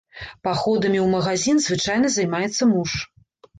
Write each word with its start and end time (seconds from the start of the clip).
Паходамі 0.47 0.99
ў 1.03 1.07
магазін 1.17 1.61
звычайна 1.67 2.13
займаецца 2.19 2.71
муж. 2.75 2.99